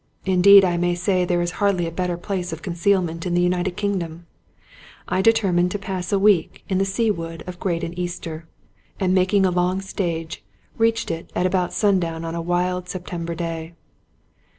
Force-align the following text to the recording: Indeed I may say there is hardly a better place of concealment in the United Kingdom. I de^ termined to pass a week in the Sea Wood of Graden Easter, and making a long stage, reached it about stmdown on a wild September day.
Indeed 0.25 0.65
I 0.65 0.77
may 0.77 0.95
say 0.95 1.25
there 1.25 1.43
is 1.43 1.51
hardly 1.61 1.85
a 1.85 1.91
better 1.91 2.17
place 2.17 2.51
of 2.51 2.63
concealment 2.63 3.27
in 3.27 3.35
the 3.35 3.41
United 3.43 3.77
Kingdom. 3.77 4.25
I 5.07 5.21
de^ 5.21 5.31
termined 5.31 5.69
to 5.69 5.77
pass 5.77 6.11
a 6.11 6.17
week 6.17 6.63
in 6.67 6.79
the 6.79 6.85
Sea 6.89 7.11
Wood 7.11 7.43
of 7.45 7.59
Graden 7.59 7.93
Easter, 7.93 8.47
and 8.99 9.13
making 9.13 9.45
a 9.45 9.51
long 9.51 9.79
stage, 9.79 10.43
reached 10.75 11.11
it 11.11 11.31
about 11.35 11.69
stmdown 11.69 12.23
on 12.25 12.33
a 12.33 12.41
wild 12.41 12.89
September 12.89 13.35
day. 13.35 13.75